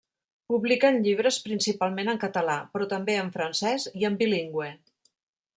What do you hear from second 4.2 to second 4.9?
bilingüe.